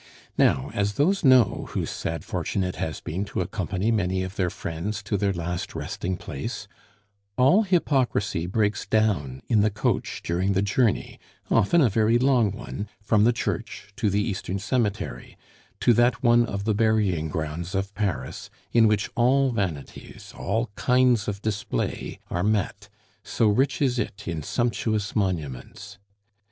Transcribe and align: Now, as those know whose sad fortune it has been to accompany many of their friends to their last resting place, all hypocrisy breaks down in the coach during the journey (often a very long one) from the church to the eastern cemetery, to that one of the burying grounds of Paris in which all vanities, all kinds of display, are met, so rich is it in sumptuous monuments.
Now, 0.35 0.71
as 0.73 0.93
those 0.93 1.23
know 1.23 1.67
whose 1.73 1.91
sad 1.91 2.25
fortune 2.25 2.63
it 2.63 2.77
has 2.77 2.99
been 3.01 3.23
to 3.25 3.39
accompany 3.41 3.91
many 3.91 4.23
of 4.23 4.35
their 4.35 4.49
friends 4.49 5.03
to 5.03 5.15
their 5.15 5.31
last 5.31 5.75
resting 5.75 6.17
place, 6.17 6.67
all 7.37 7.61
hypocrisy 7.61 8.47
breaks 8.47 8.87
down 8.87 9.43
in 9.47 9.61
the 9.61 9.69
coach 9.69 10.23
during 10.23 10.53
the 10.53 10.63
journey 10.63 11.19
(often 11.51 11.81
a 11.81 11.89
very 11.89 12.17
long 12.17 12.49
one) 12.51 12.89
from 12.99 13.25
the 13.25 13.31
church 13.31 13.89
to 13.97 14.09
the 14.09 14.23
eastern 14.23 14.57
cemetery, 14.57 15.37
to 15.81 15.93
that 15.93 16.23
one 16.23 16.47
of 16.47 16.63
the 16.63 16.73
burying 16.73 17.29
grounds 17.29 17.75
of 17.75 17.93
Paris 17.93 18.49
in 18.71 18.87
which 18.87 19.07
all 19.13 19.51
vanities, 19.51 20.33
all 20.35 20.71
kinds 20.75 21.27
of 21.27 21.43
display, 21.43 22.17
are 22.31 22.41
met, 22.41 22.89
so 23.23 23.47
rich 23.47 23.79
is 23.83 23.99
it 23.99 24.27
in 24.27 24.41
sumptuous 24.41 25.15
monuments. 25.15 25.99